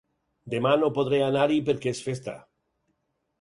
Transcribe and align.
Demà 0.53 0.71
no 0.83 0.89
podré 0.95 1.19
anar-hi 1.25 1.59
perquè 1.67 1.93
és 1.97 2.01
festa. 2.07 2.35